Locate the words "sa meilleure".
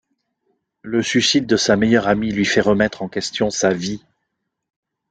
1.57-2.07